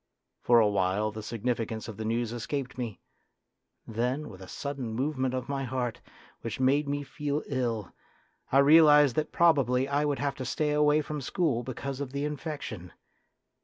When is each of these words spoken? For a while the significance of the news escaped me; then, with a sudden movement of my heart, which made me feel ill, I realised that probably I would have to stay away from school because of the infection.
For 0.41 0.59
a 0.59 0.67
while 0.67 1.11
the 1.11 1.21
significance 1.21 1.87
of 1.87 1.97
the 1.97 2.05
news 2.05 2.33
escaped 2.33 2.75
me; 2.75 2.99
then, 3.85 4.29
with 4.29 4.41
a 4.41 4.47
sudden 4.47 4.91
movement 4.93 5.35
of 5.35 5.47
my 5.47 5.63
heart, 5.63 6.01
which 6.41 6.59
made 6.59 6.89
me 6.89 7.03
feel 7.03 7.43
ill, 7.45 7.93
I 8.51 8.57
realised 8.65 9.15
that 9.17 9.31
probably 9.31 9.87
I 9.87 10.05
would 10.05 10.17
have 10.17 10.33
to 10.37 10.43
stay 10.45 10.71
away 10.71 11.01
from 11.03 11.21
school 11.21 11.61
because 11.61 12.01
of 12.01 12.13
the 12.13 12.25
infection. 12.25 12.93